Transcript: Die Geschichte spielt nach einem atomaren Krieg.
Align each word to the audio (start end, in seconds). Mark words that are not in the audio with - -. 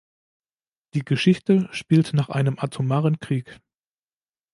Die 0.95 1.05
Geschichte 1.05 1.69
spielt 1.71 2.13
nach 2.15 2.29
einem 2.29 2.57
atomaren 2.57 3.19
Krieg. 3.19 3.59